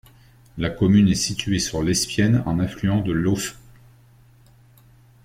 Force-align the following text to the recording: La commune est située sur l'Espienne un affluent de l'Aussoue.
La 0.57 0.71
commune 0.71 1.09
est 1.09 1.13
située 1.13 1.59
sur 1.59 1.83
l'Espienne 1.83 2.41
un 2.47 2.57
affluent 2.59 3.01
de 3.01 3.11
l'Aussoue. 3.11 3.53